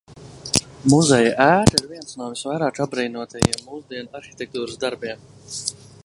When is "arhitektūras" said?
4.21-4.81